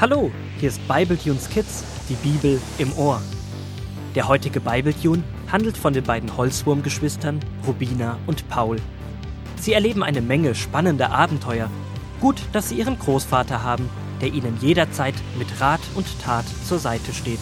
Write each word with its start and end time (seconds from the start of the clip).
Hallo, 0.00 0.30
hier 0.60 0.68
ist 0.68 0.86
Bibletunes 0.86 1.50
Kids, 1.50 1.82
die 2.08 2.14
Bibel 2.14 2.60
im 2.78 2.96
Ohr. 2.96 3.20
Der 4.14 4.28
heutige 4.28 4.60
Bibletune 4.60 5.24
handelt 5.50 5.76
von 5.76 5.92
den 5.92 6.04
beiden 6.04 6.36
Holzwurmgeschwistern 6.36 7.40
Rubina 7.66 8.16
und 8.28 8.48
Paul. 8.48 8.76
Sie 9.56 9.72
erleben 9.72 10.04
eine 10.04 10.20
Menge 10.20 10.54
spannender 10.54 11.10
Abenteuer. 11.10 11.68
Gut, 12.20 12.40
dass 12.52 12.68
sie 12.68 12.76
ihren 12.76 12.96
Großvater 12.96 13.64
haben, 13.64 13.90
der 14.20 14.32
ihnen 14.32 14.56
jederzeit 14.60 15.16
mit 15.36 15.60
Rat 15.60 15.80
und 15.96 16.06
Tat 16.20 16.44
zur 16.64 16.78
Seite 16.78 17.12
steht. 17.12 17.40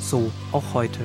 So 0.00 0.30
auch 0.52 0.74
heute, 0.74 1.00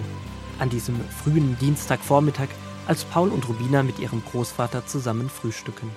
an 0.60 0.70
diesem 0.70 1.00
frühen 1.24 1.58
Dienstagvormittag, 1.60 2.50
als 2.86 3.06
Paul 3.06 3.30
und 3.30 3.50
Rubina 3.50 3.82
mit 3.82 3.98
ihrem 3.98 4.22
Großvater 4.32 4.86
zusammen 4.86 5.32
frühstücken. 5.32 5.90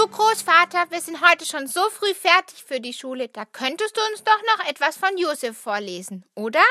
Du 0.00 0.08
Großvater, 0.08 0.90
wir 0.90 1.00
sind 1.02 1.20
heute 1.20 1.44
schon 1.44 1.66
so 1.66 1.82
früh 1.90 2.14
fertig 2.14 2.64
für 2.64 2.80
die 2.80 2.94
Schule. 2.94 3.28
Da 3.28 3.44
könntest 3.44 3.94
du 3.94 4.00
uns 4.10 4.24
doch 4.24 4.40
noch 4.56 4.66
etwas 4.66 4.96
von 4.96 5.10
Josef 5.18 5.58
vorlesen, 5.58 6.24
oder? 6.34 6.62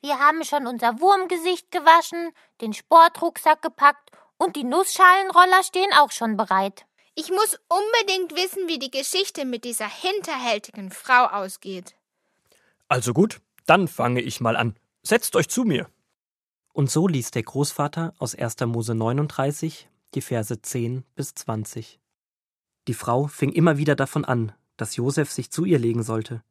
Wir 0.00 0.18
haben 0.18 0.42
schon 0.42 0.66
unser 0.66 0.98
Wurmgesicht 0.98 1.70
gewaschen, 1.70 2.32
den 2.60 2.72
Sportrucksack 2.72 3.62
gepackt 3.62 4.10
und 4.38 4.56
die 4.56 4.64
Nussschalenroller 4.64 5.62
stehen 5.62 5.92
auch 5.96 6.10
schon 6.10 6.36
bereit. 6.36 6.84
Ich 7.14 7.30
muss 7.30 7.60
unbedingt 7.68 8.34
wissen, 8.34 8.66
wie 8.66 8.80
die 8.80 8.90
Geschichte 8.90 9.44
mit 9.44 9.62
dieser 9.62 9.88
hinterhältigen 9.88 10.90
Frau 10.90 11.26
ausgeht. 11.26 11.94
Also 12.88 13.14
gut, 13.14 13.40
dann 13.66 13.86
fange 13.86 14.20
ich 14.20 14.40
mal 14.40 14.56
an. 14.56 14.76
Setzt 15.04 15.36
euch 15.36 15.48
zu 15.48 15.62
mir. 15.62 15.88
Und 16.72 16.90
so 16.90 17.06
liest 17.06 17.36
der 17.36 17.44
Großvater 17.44 18.14
aus 18.18 18.34
1. 18.34 18.58
Mose 18.62 18.96
39 18.96 19.88
die 20.14 20.22
Verse 20.22 20.60
10 20.60 21.04
bis 21.14 21.36
20. 21.36 22.00
Die 22.88 22.94
Frau 22.94 23.26
fing 23.26 23.50
immer 23.50 23.76
wieder 23.76 23.94
davon 23.94 24.24
an, 24.24 24.52
dass 24.76 24.96
Josef 24.96 25.30
sich 25.30 25.50
zu 25.50 25.64
ihr 25.64 25.78
legen 25.78 26.02
sollte. 26.02 26.42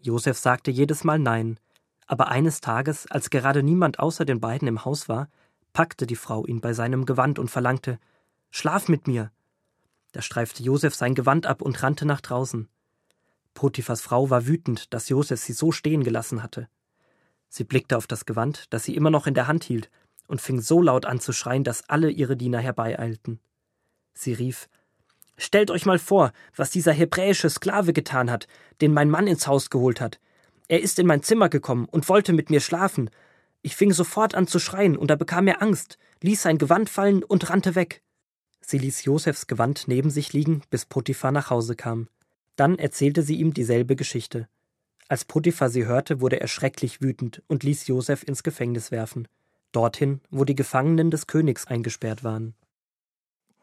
Josef 0.00 0.38
sagte 0.38 0.70
jedes 0.70 1.04
Mal 1.04 1.18
Nein, 1.18 1.60
aber 2.06 2.28
eines 2.28 2.60
Tages, 2.60 3.06
als 3.06 3.30
gerade 3.30 3.62
niemand 3.62 3.98
außer 3.98 4.24
den 4.24 4.40
beiden 4.40 4.66
im 4.66 4.84
Haus 4.84 5.08
war, 5.08 5.28
packte 5.72 6.06
die 6.06 6.16
Frau 6.16 6.46
ihn 6.46 6.60
bei 6.60 6.72
seinem 6.72 7.04
Gewand 7.06 7.38
und 7.38 7.50
verlangte 7.50 7.98
Schlaf 8.50 8.88
mit 8.88 9.06
mir. 9.06 9.30
Da 10.12 10.22
streifte 10.22 10.62
Josef 10.62 10.94
sein 10.94 11.14
Gewand 11.14 11.46
ab 11.46 11.62
und 11.62 11.82
rannte 11.82 12.06
nach 12.06 12.22
draußen. 12.22 12.68
Potiphas 13.54 14.00
Frau 14.00 14.30
war 14.30 14.46
wütend, 14.46 14.92
dass 14.94 15.08
Josef 15.08 15.40
sie 15.40 15.52
so 15.52 15.70
stehen 15.70 16.02
gelassen 16.02 16.42
hatte. 16.42 16.68
Sie 17.48 17.64
blickte 17.64 17.96
auf 17.96 18.06
das 18.06 18.24
Gewand, 18.24 18.72
das 18.72 18.84
sie 18.84 18.96
immer 18.96 19.10
noch 19.10 19.26
in 19.26 19.34
der 19.34 19.46
Hand 19.46 19.64
hielt, 19.64 19.90
und 20.26 20.40
fing 20.40 20.60
so 20.60 20.82
laut 20.82 21.06
an 21.06 21.20
zu 21.20 21.32
schreien, 21.32 21.64
dass 21.64 21.88
alle 21.88 22.10
ihre 22.10 22.36
Diener 22.36 22.58
herbeieilten. 22.58 23.40
Sie 24.14 24.32
rief 24.32 24.68
Stellt 25.38 25.70
euch 25.70 25.86
mal 25.86 26.00
vor, 26.00 26.32
was 26.56 26.70
dieser 26.70 26.92
hebräische 26.92 27.48
Sklave 27.48 27.92
getan 27.92 28.30
hat, 28.30 28.48
den 28.80 28.92
mein 28.92 29.08
Mann 29.08 29.28
ins 29.28 29.46
Haus 29.46 29.70
geholt 29.70 30.00
hat. 30.00 30.20
Er 30.66 30.82
ist 30.82 30.98
in 30.98 31.06
mein 31.06 31.22
Zimmer 31.22 31.48
gekommen 31.48 31.86
und 31.90 32.08
wollte 32.08 32.32
mit 32.32 32.50
mir 32.50 32.60
schlafen. 32.60 33.08
Ich 33.62 33.76
fing 33.76 33.92
sofort 33.92 34.34
an 34.34 34.48
zu 34.48 34.58
schreien, 34.58 34.96
und 34.96 35.10
da 35.10 35.16
bekam 35.16 35.46
er 35.46 35.62
Angst, 35.62 35.96
ließ 36.22 36.42
sein 36.42 36.58
Gewand 36.58 36.90
fallen 36.90 37.22
und 37.22 37.48
rannte 37.48 37.76
weg. 37.76 38.02
Sie 38.60 38.78
ließ 38.78 39.04
Josefs 39.04 39.46
Gewand 39.46 39.84
neben 39.86 40.10
sich 40.10 40.32
liegen, 40.32 40.62
bis 40.70 40.84
Potiphar 40.84 41.30
nach 41.30 41.50
Hause 41.50 41.76
kam. 41.76 42.08
Dann 42.56 42.76
erzählte 42.76 43.22
sie 43.22 43.36
ihm 43.36 43.54
dieselbe 43.54 43.94
Geschichte. 43.94 44.48
Als 45.08 45.24
Potiphar 45.24 45.70
sie 45.70 45.86
hörte, 45.86 46.20
wurde 46.20 46.40
er 46.40 46.48
schrecklich 46.48 47.00
wütend 47.00 47.42
und 47.46 47.62
ließ 47.62 47.86
Josef 47.86 48.24
ins 48.24 48.42
Gefängnis 48.42 48.90
werfen. 48.90 49.28
Dorthin, 49.72 50.20
wo 50.30 50.44
die 50.44 50.56
Gefangenen 50.56 51.10
des 51.10 51.26
Königs 51.28 51.66
eingesperrt 51.66 52.24
waren. 52.24 52.54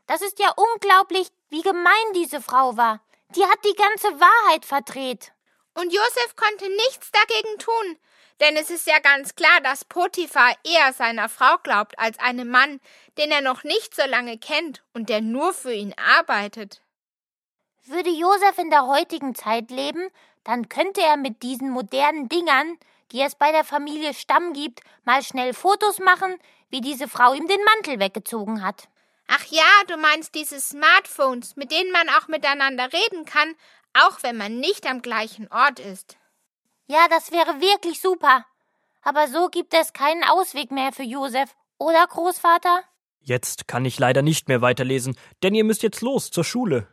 Das 0.08 0.22
ist 0.22 0.40
ja 0.40 0.52
unglaublich, 0.56 1.30
wie 1.50 1.62
gemein 1.62 2.14
diese 2.14 2.42
Frau 2.42 2.78
war. 2.78 3.02
Die 3.36 3.44
hat 3.44 3.60
die 3.66 3.76
ganze 3.76 4.08
Wahrheit 4.20 4.66
verdreht. 4.66 5.32
Und 5.74 5.92
Josef 5.92 6.36
konnte 6.36 6.70
nichts 6.70 7.12
dagegen 7.12 7.58
tun, 7.60 7.98
denn 8.40 8.56
es 8.56 8.70
ist 8.70 8.88
ja 8.88 9.00
ganz 9.00 9.36
klar, 9.36 9.62
dass 9.62 9.86
Potiphar 9.86 10.54
eher 10.64 10.94
seiner 10.94 11.30
Frau 11.30 11.58
glaubt 11.64 11.98
als 11.98 12.20
einem 12.20 12.50
Mann, 12.50 12.80
den 13.18 13.32
er 13.32 13.42
noch 13.42 13.64
nicht 13.64 13.96
so 13.96 14.06
lange 14.06 14.38
kennt 14.38 14.84
und 14.94 15.10
der 15.10 15.22
nur 15.22 15.54
für 15.54 15.74
ihn 15.74 15.94
arbeitet. 15.98 16.82
Würde 17.86 18.10
Josef 18.10 18.58
in 18.58 18.70
der 18.70 18.88
heutigen 18.88 19.36
Zeit 19.36 19.70
leben, 19.70 20.10
dann 20.44 20.70
könnte 20.70 21.02
er 21.02 21.18
mit 21.18 21.44
diesen 21.44 21.70
modernen 21.70 22.30
Dingern, 22.30 22.78
die 23.12 23.22
es 23.22 23.36
bei 23.36 23.52
der 23.52 23.64
Familie 23.64 24.14
Stamm 24.14 24.54
gibt, 24.54 24.82
mal 25.04 25.22
schnell 25.24 25.54
Fotos 25.54 26.00
machen, 26.00 26.36
wie 26.70 26.82
diese 26.82 27.08
Frau 27.08 27.34
ihm 27.34 27.48
den 27.48 27.64
Mantel 27.64 28.00
weggezogen 28.00 28.64
hat. 28.64 28.88
Ach 29.28 29.46
ja, 29.50 29.64
du 29.88 29.98
meinst 29.98 30.36
diese 30.36 30.60
Smartphones, 30.60 31.56
mit 31.56 31.72
denen 31.72 31.92
man 31.92 32.10
auch 32.10 32.28
miteinander 32.28 32.92
reden 32.94 33.26
kann, 33.26 33.56
auch 33.94 34.22
wenn 34.22 34.38
man 34.38 34.60
nicht 34.60 34.86
am 34.86 35.02
gleichen 35.02 35.48
Ort 35.52 35.80
ist. 35.80 36.18
Ja, 36.88 37.08
das 37.10 37.32
wäre 37.32 37.62
wirklich 37.62 38.02
super. 38.02 38.46
Aber 39.02 39.28
so 39.28 39.50
gibt 39.50 39.74
es 39.74 39.94
keinen 39.94 40.24
Ausweg 40.24 40.72
mehr 40.72 40.92
für 40.92 41.04
Josef, 41.04 41.56
oder 41.78 42.06
Großvater? 42.08 42.84
Jetzt 43.20 43.68
kann 43.68 43.86
ich 43.86 44.00
leider 44.00 44.22
nicht 44.22 44.48
mehr 44.48 44.62
weiterlesen, 44.62 45.18
denn 45.44 45.56
ihr 45.56 45.64
müsst 45.64 45.84
jetzt 45.84 46.02
los 46.02 46.32
zur 46.32 46.44
Schule. 46.44 46.88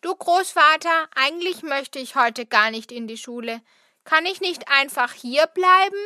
Du 0.00 0.14
Großvater, 0.14 1.08
eigentlich 1.14 1.62
möchte 1.62 1.98
ich 1.98 2.16
heute 2.16 2.46
gar 2.46 2.70
nicht 2.70 2.92
in 2.92 3.08
die 3.08 3.16
Schule. 3.16 3.60
Kann 4.04 4.24
ich 4.26 4.40
nicht 4.40 4.68
einfach 4.68 5.12
hier 5.12 5.46
bleiben? 5.48 5.96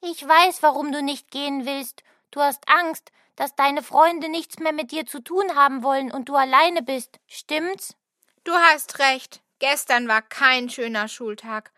Ich 0.00 0.26
weiß, 0.26 0.62
warum 0.62 0.90
du 0.90 1.02
nicht 1.02 1.30
gehen 1.30 1.64
willst. 1.64 2.02
Du 2.32 2.40
hast 2.40 2.68
Angst, 2.68 3.12
dass 3.36 3.54
deine 3.54 3.82
Freunde 3.82 4.28
nichts 4.28 4.58
mehr 4.58 4.72
mit 4.72 4.90
dir 4.90 5.06
zu 5.06 5.20
tun 5.20 5.54
haben 5.54 5.82
wollen 5.82 6.10
und 6.10 6.28
du 6.28 6.34
alleine 6.34 6.82
bist. 6.82 7.18
Stimmt's? 7.26 7.96
Du 8.44 8.52
hast 8.52 8.98
recht. 8.98 9.42
Gestern 9.58 10.08
war 10.08 10.22
kein 10.22 10.68
schöner 10.68 11.08
Schultag. 11.08 11.72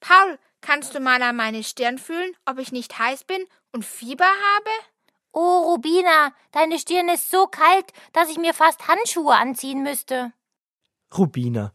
Paul, 0.00 0.38
kannst 0.60 0.94
du 0.94 1.00
mal 1.00 1.22
an 1.22 1.36
meine 1.36 1.64
Stirn 1.64 1.98
fühlen, 1.98 2.32
ob 2.44 2.58
ich 2.58 2.72
nicht 2.72 2.98
heiß 2.98 3.24
bin 3.24 3.44
und 3.72 3.84
Fieber 3.84 4.26
habe? 4.26 4.70
Oh, 5.32 5.72
Rubina, 5.72 6.32
deine 6.52 6.78
Stirn 6.78 7.08
ist 7.08 7.30
so 7.30 7.46
kalt, 7.46 7.92
dass 8.12 8.28
ich 8.30 8.38
mir 8.38 8.52
fast 8.52 8.88
Handschuhe 8.88 9.34
anziehen 9.34 9.82
müsste. 9.82 10.32
Rubina, 11.16 11.72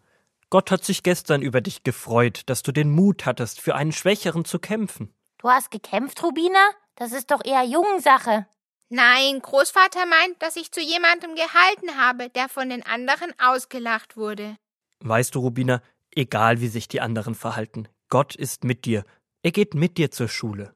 Gott 0.50 0.72
hat 0.72 0.84
sich 0.84 1.03
gestern 1.03 1.41
über 1.41 1.62
dich 1.62 1.84
gefreut, 1.84 2.44
dass 2.46 2.63
du 2.63 2.72
den 2.72 2.91
Mut 2.91 3.25
hattest, 3.25 3.59
für 3.59 3.75
einen 3.75 3.91
Schwächeren 3.91 4.46
zu 4.46 4.59
kämpfen. 4.59 5.13
Du 5.38 5.50
hast 5.50 5.72
gekämpft, 5.72 6.22
Rubina? 6.23 6.59
Das 6.96 7.12
ist 7.12 7.31
doch 7.31 7.44
eher 7.44 7.63
Jungensache. 7.63 8.46
Nein, 8.90 9.40
Großvater 9.40 10.06
meint, 10.06 10.41
dass 10.41 10.56
ich 10.56 10.72
zu 10.72 10.79
jemandem 10.79 11.35
gehalten 11.35 11.97
habe, 11.97 12.29
der 12.29 12.50
von 12.50 12.69
den 12.69 12.85
anderen 12.85 13.34
ausgelacht 13.40 14.16
wurde. 14.16 14.57
Weißt 15.00 15.34
du, 15.34 15.40
Rubina, 15.40 15.81
egal 16.12 16.62
wie 16.62 16.68
sich 16.68 16.88
die 16.88 17.01
anderen 17.01 17.35
verhalten, 17.35 17.88
Gott 18.09 18.35
ist 18.35 18.63
mit 18.63 18.85
dir. 18.85 19.03
Er 19.41 19.51
geht 19.51 19.73
mit 19.73 19.97
dir 19.97 20.12
zur 20.12 20.28
Schule. 20.28 20.75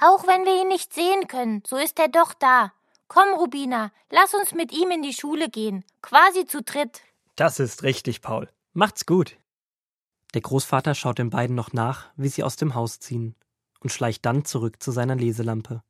Auch 0.00 0.26
wenn 0.26 0.44
wir 0.44 0.62
ihn 0.62 0.68
nicht 0.68 0.94
sehen 0.94 1.26
können, 1.26 1.62
so 1.66 1.76
ist 1.76 1.98
er 1.98 2.08
doch 2.08 2.32
da. 2.34 2.72
Komm, 3.08 3.34
Rubina, 3.34 3.90
lass 4.10 4.34
uns 4.34 4.52
mit 4.52 4.72
ihm 4.72 4.90
in 4.90 5.02
die 5.02 5.14
Schule 5.14 5.48
gehen, 5.48 5.84
quasi 6.02 6.46
zu 6.46 6.62
dritt. 6.62 7.02
Das 7.36 7.58
ist 7.58 7.82
richtig, 7.82 8.20
Paul. 8.20 8.48
Macht's 8.72 9.06
gut. 9.06 9.36
Der 10.34 10.42
Großvater 10.42 10.94
schaut 10.94 11.18
den 11.18 11.30
beiden 11.30 11.56
noch 11.56 11.72
nach, 11.72 12.10
wie 12.16 12.28
sie 12.28 12.44
aus 12.44 12.56
dem 12.56 12.74
Haus 12.74 13.00
ziehen, 13.00 13.34
und 13.80 13.90
schleicht 13.90 14.26
dann 14.26 14.44
zurück 14.44 14.82
zu 14.82 14.92
seiner 14.92 15.16
Leselampe. 15.16 15.82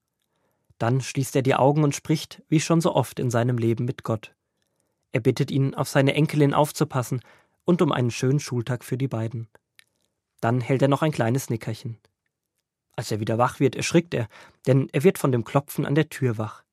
Dann 0.79 1.01
schließt 1.01 1.35
er 1.37 1.43
die 1.43 1.55
Augen 1.55 1.83
und 1.85 1.95
spricht, 1.95 2.43
wie 2.49 2.61
schon 2.61 2.81
so 2.81 2.95
oft 2.95 3.19
in 3.19 3.31
seinem 3.31 3.59
Leben, 3.59 3.85
mit 3.85 4.05
Gott. 4.05 4.35
Er 5.13 5.21
bittet 5.21 5.51
ihn, 5.51 5.75
auf 5.75 5.89
seine 5.89 6.15
Enkelin 6.15 6.55
aufzupassen 6.55 7.21
und 7.65 7.83
um 7.83 7.93
einen 7.93 8.11
schönen 8.11 8.41
Schultag 8.41 8.85
für 8.85 8.97
die 8.97 9.09
beiden. 9.09 9.49
Dann 10.41 10.61
hält 10.61 10.83
er 10.83 10.89
noch 10.89 11.03
ein 11.03 11.13
kleines 11.13 11.51
Nickerchen. 11.51 11.99
Als 12.95 13.11
er 13.11 13.21
wieder 13.21 13.39
wach 13.39 13.61
wird, 13.61 13.77
erschrickt 13.77 14.15
er, 14.15 14.29
denn 14.67 14.89
er 14.93 15.05
wird 15.05 15.19
von 15.19 15.33
dem 15.33 15.45
Klopfen 15.45 15.87
an 15.87 15.95
der 15.95 16.09
Tür 16.09 16.39
wach. 16.39 16.65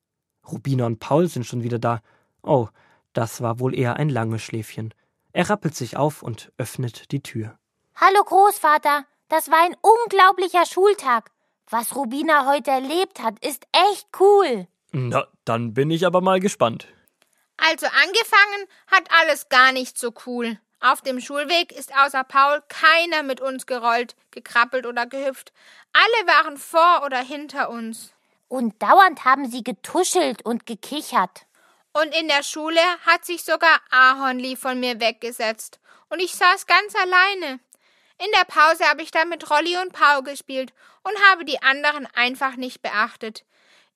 Rubina 0.50 0.86
und 0.86 1.00
Paul 1.00 1.28
sind 1.28 1.46
schon 1.46 1.62
wieder 1.62 1.78
da. 1.78 2.02
Oh, 2.42 2.68
das 3.12 3.40
war 3.40 3.58
wohl 3.58 3.74
eher 3.74 3.96
ein 3.96 4.08
langes 4.08 4.42
Schläfchen. 4.42 4.94
Er 5.32 5.50
rappelt 5.50 5.74
sich 5.74 5.96
auf 5.96 6.22
und 6.22 6.52
öffnet 6.56 7.10
die 7.12 7.22
Tür. 7.22 7.58
Hallo 7.94 8.22
Großvater, 8.24 9.04
das 9.28 9.50
war 9.50 9.64
ein 9.64 9.76
unglaublicher 9.80 10.66
Schultag. 10.66 11.30
Was 11.68 11.96
Rubina 11.96 12.46
heute 12.46 12.70
erlebt 12.70 13.20
hat, 13.20 13.44
ist 13.44 13.66
echt 13.72 14.06
cool. 14.20 14.68
Na, 14.92 15.26
dann 15.44 15.74
bin 15.74 15.90
ich 15.90 16.06
aber 16.06 16.20
mal 16.20 16.38
gespannt. 16.38 16.86
Also 17.56 17.86
angefangen 17.86 18.68
hat 18.86 19.08
alles 19.10 19.48
gar 19.48 19.72
nicht 19.72 19.98
so 19.98 20.12
cool. 20.26 20.60
Auf 20.80 21.00
dem 21.02 21.20
Schulweg 21.20 21.72
ist 21.72 21.92
außer 21.96 22.22
Paul 22.22 22.62
keiner 22.68 23.24
mit 23.24 23.40
uns 23.40 23.66
gerollt, 23.66 24.14
gekrabbelt 24.30 24.86
oder 24.86 25.06
gehüpft. 25.06 25.52
Alle 25.92 26.28
waren 26.28 26.56
vor 26.56 27.02
oder 27.04 27.18
hinter 27.18 27.70
uns. 27.70 28.12
Und 28.46 28.80
dauernd 28.80 29.24
haben 29.24 29.50
sie 29.50 29.64
getuschelt 29.64 30.44
und 30.44 30.66
gekichert. 30.66 31.46
Und 31.92 32.14
in 32.14 32.28
der 32.28 32.44
Schule 32.44 32.80
hat 33.04 33.24
sich 33.24 33.42
sogar 33.42 33.80
Ahornli 33.90 34.54
von 34.54 34.78
mir 34.78 35.00
weggesetzt. 35.00 35.80
Und 36.10 36.20
ich 36.20 36.34
saß 36.36 36.66
ganz 36.66 36.94
alleine. 36.94 37.58
In 38.18 38.30
der 38.32 38.44
Pause 38.44 38.88
habe 38.88 39.02
ich 39.02 39.10
dann 39.10 39.28
mit 39.28 39.50
Rolli 39.50 39.76
und 39.76 39.92
Paul 39.92 40.22
gespielt 40.22 40.72
und 41.02 41.14
habe 41.30 41.44
die 41.44 41.62
anderen 41.62 42.06
einfach 42.14 42.56
nicht 42.56 42.82
beachtet. 42.82 43.44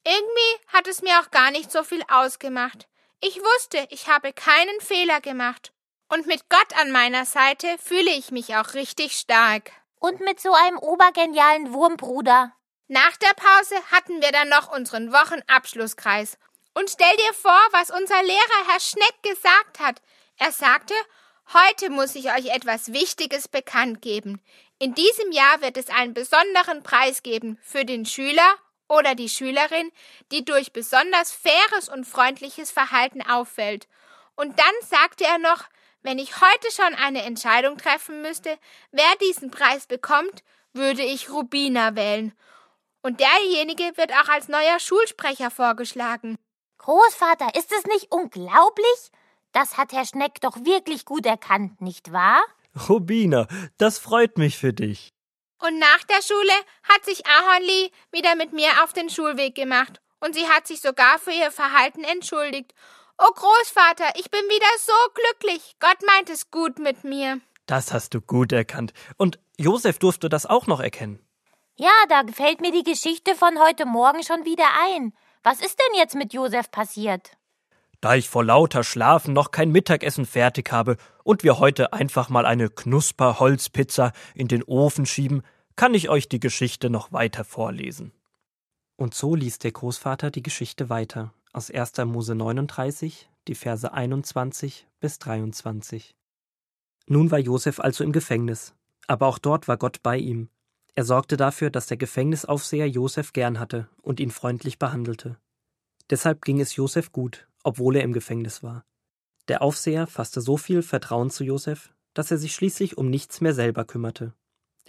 Irgendwie 0.04 0.66
hat 0.68 0.86
es 0.86 1.02
mir 1.02 1.20
auch 1.20 1.30
gar 1.30 1.50
nicht 1.50 1.72
so 1.72 1.82
viel 1.84 2.02
ausgemacht. 2.08 2.86
Ich 3.20 3.38
wusste, 3.38 3.86
ich 3.90 4.08
habe 4.08 4.32
keinen 4.32 4.80
Fehler 4.80 5.20
gemacht. 5.20 5.72
Und 6.08 6.26
mit 6.26 6.48
Gott 6.48 6.76
an 6.80 6.90
meiner 6.90 7.24
Seite 7.24 7.76
fühle 7.78 8.10
ich 8.10 8.30
mich 8.30 8.56
auch 8.56 8.74
richtig 8.74 9.12
stark. 9.12 9.70
Und 9.98 10.20
mit 10.20 10.40
so 10.40 10.52
einem 10.52 10.78
obergenialen 10.78 11.72
Wurmbruder. 11.72 12.52
Nach 12.88 13.16
der 13.18 13.34
Pause 13.34 13.76
hatten 13.92 14.20
wir 14.20 14.32
dann 14.32 14.48
noch 14.48 14.72
unseren 14.72 15.12
Wochenabschlusskreis. 15.12 16.38
Und 16.74 16.90
stell 16.90 17.16
dir 17.16 17.34
vor, 17.34 17.60
was 17.72 17.90
unser 17.90 18.22
Lehrer 18.22 18.66
Herr 18.66 18.80
Schneck 18.80 19.22
gesagt 19.22 19.78
hat. 19.78 20.02
Er 20.38 20.50
sagte, 20.50 20.94
heute 21.52 21.90
muss 21.90 22.14
ich 22.14 22.32
euch 22.32 22.46
etwas 22.54 22.92
Wichtiges 22.92 23.48
bekannt 23.48 24.02
geben. 24.02 24.40
In 24.78 24.94
diesem 24.94 25.32
Jahr 25.32 25.60
wird 25.60 25.76
es 25.76 25.88
einen 25.88 26.14
besonderen 26.14 26.82
Preis 26.82 27.22
geben 27.22 27.58
für 27.62 27.84
den 27.84 28.06
Schüler 28.06 28.54
oder 28.88 29.14
die 29.14 29.28
Schülerin, 29.28 29.90
die 30.32 30.44
durch 30.44 30.72
besonders 30.72 31.32
faires 31.32 31.88
und 31.88 32.06
freundliches 32.06 32.70
Verhalten 32.70 33.22
auffällt. 33.22 33.88
Und 34.36 34.58
dann 34.58 34.74
sagte 34.82 35.24
er 35.24 35.38
noch, 35.38 35.64
wenn 36.02 36.18
ich 36.18 36.40
heute 36.40 36.70
schon 36.70 36.94
eine 36.94 37.22
Entscheidung 37.22 37.76
treffen 37.76 38.22
müsste, 38.22 38.58
wer 38.90 39.16
diesen 39.20 39.50
Preis 39.50 39.86
bekommt, 39.86 40.42
würde 40.72 41.02
ich 41.02 41.30
Rubina 41.30 41.94
wählen. 41.94 42.32
Und 43.02 43.20
derjenige 43.20 43.96
wird 43.96 44.12
auch 44.12 44.28
als 44.28 44.48
neuer 44.48 44.78
Schulsprecher 44.78 45.50
vorgeschlagen. 45.50 46.38
Großvater, 46.78 47.54
ist 47.54 47.72
es 47.72 47.84
nicht 47.84 48.10
unglaublich? 48.10 49.10
Das 49.52 49.76
hat 49.76 49.92
Herr 49.92 50.04
Schneck 50.04 50.40
doch 50.40 50.56
wirklich 50.64 51.04
gut 51.04 51.26
erkannt, 51.26 51.80
nicht 51.80 52.12
wahr? 52.12 52.42
Rubina, 52.88 53.48
das 53.78 53.98
freut 53.98 54.38
mich 54.38 54.56
für 54.56 54.72
dich. 54.72 55.12
Und 55.58 55.78
nach 55.78 56.04
der 56.04 56.22
Schule 56.22 56.52
hat 56.84 57.04
sich 57.04 57.26
Ahornli 57.26 57.92
wieder 58.12 58.34
mit 58.36 58.52
mir 58.52 58.70
auf 58.82 58.92
den 58.92 59.10
Schulweg 59.10 59.54
gemacht. 59.54 60.00
Und 60.20 60.34
sie 60.34 60.48
hat 60.48 60.66
sich 60.66 60.80
sogar 60.80 61.18
für 61.18 61.32
ihr 61.32 61.50
Verhalten 61.50 62.04
entschuldigt. 62.04 62.74
Oh 63.18 63.32
Großvater, 63.34 64.12
ich 64.16 64.30
bin 64.30 64.40
wieder 64.40 64.66
so 64.78 64.92
glücklich. 65.14 65.76
Gott 65.80 65.98
meint 66.06 66.30
es 66.30 66.50
gut 66.50 66.78
mit 66.78 67.04
mir. 67.04 67.40
Das 67.66 67.92
hast 67.92 68.14
du 68.14 68.20
gut 68.20 68.52
erkannt. 68.52 68.92
Und 69.16 69.38
Josef 69.58 69.98
durfte 69.98 70.28
das 70.28 70.46
auch 70.46 70.66
noch 70.66 70.80
erkennen. 70.80 71.20
Ja, 71.76 71.92
da 72.08 72.22
gefällt 72.22 72.60
mir 72.60 72.72
die 72.72 72.82
Geschichte 72.82 73.34
von 73.34 73.58
heute 73.58 73.86
Morgen 73.86 74.22
schon 74.22 74.44
wieder 74.44 74.66
ein. 74.84 75.12
Was 75.42 75.60
ist 75.60 75.78
denn 75.78 75.98
jetzt 75.98 76.14
mit 76.14 76.32
Josef 76.32 76.70
passiert? 76.70 77.32
Da 78.00 78.14
ich 78.14 78.30
vor 78.30 78.44
lauter 78.44 78.82
Schlafen 78.82 79.34
noch 79.34 79.50
kein 79.50 79.70
Mittagessen 79.70 80.24
fertig 80.24 80.72
habe 80.72 80.96
und 81.22 81.44
wir 81.44 81.58
heute 81.58 81.92
einfach 81.92 82.30
mal 82.30 82.46
eine 82.46 82.70
Knusperholzpizza 82.70 84.12
in 84.34 84.48
den 84.48 84.62
Ofen 84.62 85.04
schieben, 85.04 85.42
kann 85.76 85.92
ich 85.92 86.08
euch 86.08 86.28
die 86.28 86.40
Geschichte 86.40 86.88
noch 86.88 87.12
weiter 87.12 87.44
vorlesen. 87.44 88.12
Und 88.96 89.14
so 89.14 89.34
ließ 89.34 89.58
der 89.58 89.72
Großvater 89.72 90.30
die 90.30 90.42
Geschichte 90.42 90.88
weiter 90.88 91.34
aus 91.52 91.70
1. 91.70 91.98
Mose 92.04 92.34
39, 92.34 93.28
die 93.48 93.54
Verse 93.54 93.92
21 93.92 94.86
bis 95.00 95.18
23. 95.18 96.14
Nun 97.06 97.30
war 97.30 97.38
Josef 97.38 97.80
also 97.80 98.04
im 98.04 98.12
Gefängnis, 98.12 98.74
aber 99.08 99.26
auch 99.26 99.38
dort 99.38 99.68
war 99.68 99.76
Gott 99.76 100.02
bei 100.02 100.16
ihm. 100.16 100.48
Er 100.94 101.04
sorgte 101.04 101.36
dafür, 101.36 101.70
dass 101.70 101.86
der 101.86 101.96
Gefängnisaufseher 101.96 102.88
Josef 102.88 103.32
gern 103.32 103.58
hatte 103.58 103.88
und 104.02 104.20
ihn 104.20 104.30
freundlich 104.30 104.78
behandelte. 104.78 105.38
Deshalb 106.08 106.42
ging 106.42 106.60
es 106.60 106.76
Josef 106.76 107.12
gut, 107.12 107.48
obwohl 107.62 107.96
er 107.96 108.02
im 108.02 108.12
Gefängnis 108.12 108.62
war. 108.62 108.84
Der 109.48 109.62
Aufseher 109.62 110.06
fasste 110.06 110.40
so 110.40 110.56
viel 110.56 110.82
Vertrauen 110.82 111.30
zu 111.30 111.44
Josef, 111.44 111.92
dass 112.14 112.30
er 112.30 112.38
sich 112.38 112.54
schließlich 112.54 112.98
um 112.98 113.10
nichts 113.10 113.40
mehr 113.40 113.54
selber 113.54 113.84
kümmerte. 113.84 114.34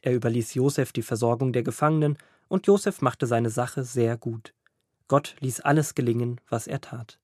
Er 0.02 0.14
überließ 0.14 0.54
Josef 0.54 0.92
die 0.92 1.04
Versorgung 1.04 1.54
der 1.54 1.64
Gefangenen, 1.64 2.18
und 2.48 2.68
Josef 2.68 3.02
machte 3.02 3.28
seine 3.28 3.50
Sache 3.50 3.84
sehr 3.84 4.18
gut. 4.18 4.54
Gott 5.08 5.36
ließ 5.40 5.62
alles 5.62 5.96
gelingen, 5.96 6.42
was 6.50 6.68
er 6.68 6.82
tat. 6.82 7.20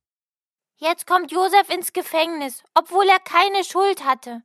Jetzt 0.77 1.07
kommt 1.07 1.31
Josef 1.31 1.69
ins 1.69 1.91
Gefängnis, 1.91 2.63
obwohl 2.75 3.07
er 3.09 3.19
keine 3.19 3.63
Schuld 3.63 4.05
hatte. 4.05 4.43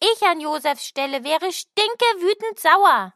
Ich 0.00 0.22
an 0.22 0.40
Josefs 0.40 0.86
Stelle 0.86 1.24
wäre 1.24 1.50
stinkewütend 1.52 2.58
sauer. 2.58 3.14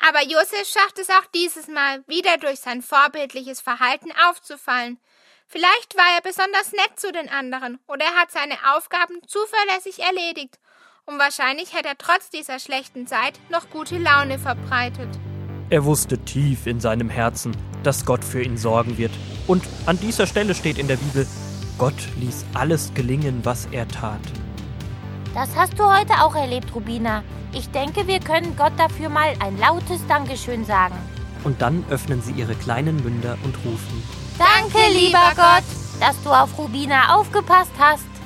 Aber 0.00 0.22
Josef 0.22 0.68
schafft 0.68 0.98
es 0.98 1.10
auch 1.10 1.26
dieses 1.34 1.66
Mal, 1.68 2.04
wieder 2.06 2.36
durch 2.38 2.60
sein 2.60 2.82
vorbildliches 2.82 3.60
Verhalten 3.60 4.10
aufzufallen. 4.28 4.98
Vielleicht 5.46 5.96
war 5.96 6.14
er 6.14 6.22
besonders 6.22 6.72
nett 6.72 7.00
zu 7.00 7.10
den 7.10 7.28
anderen 7.28 7.78
oder 7.88 8.04
er 8.04 8.14
hat 8.14 8.30
seine 8.30 8.56
Aufgaben 8.76 9.16
zuverlässig 9.26 10.00
erledigt. 10.00 10.58
Und 11.06 11.18
wahrscheinlich 11.18 11.74
hätte 11.74 11.88
er 11.88 11.98
trotz 11.98 12.28
dieser 12.28 12.58
schlechten 12.58 13.06
Zeit 13.06 13.40
noch 13.48 13.70
gute 13.70 13.96
Laune 13.96 14.38
verbreitet. 14.38 15.08
Er 15.70 15.84
wusste 15.84 16.18
tief 16.18 16.66
in 16.66 16.80
seinem 16.80 17.08
Herzen, 17.08 17.56
dass 17.82 18.04
Gott 18.04 18.24
für 18.24 18.42
ihn 18.42 18.58
sorgen 18.58 18.98
wird. 18.98 19.12
Und 19.46 19.64
an 19.86 19.98
dieser 19.98 20.26
Stelle 20.26 20.54
steht 20.54 20.78
in 20.78 20.88
der 20.88 20.96
Bibel, 20.96 21.26
Gott 21.78 21.94
ließ 22.18 22.44
alles 22.54 22.92
gelingen, 22.92 23.40
was 23.44 23.66
er 23.72 23.88
tat. 23.88 24.20
Das 25.38 25.54
hast 25.54 25.78
du 25.78 25.84
heute 25.84 26.14
auch 26.20 26.34
erlebt, 26.34 26.74
Rubina. 26.74 27.22
Ich 27.52 27.70
denke, 27.70 28.08
wir 28.08 28.18
können 28.18 28.56
Gott 28.56 28.72
dafür 28.76 29.08
mal 29.08 29.34
ein 29.38 29.56
lautes 29.56 30.04
Dankeschön 30.08 30.64
sagen. 30.64 30.96
Und 31.44 31.62
dann 31.62 31.84
öffnen 31.90 32.20
sie 32.20 32.32
ihre 32.32 32.56
kleinen 32.56 32.96
Münder 33.04 33.38
und 33.44 33.54
rufen. 33.64 34.02
Danke, 34.36 34.80
lieber 34.92 35.30
Gott, 35.36 35.62
dass 36.00 36.20
du 36.24 36.30
auf 36.30 36.58
Rubina 36.58 37.14
aufgepasst 37.14 37.70
hast. 37.78 38.17